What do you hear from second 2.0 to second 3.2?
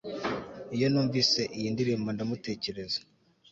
ndamutekereza